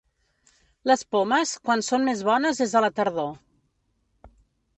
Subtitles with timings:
[0.91, 3.33] Les pomes, quan són més bones és a la tardor.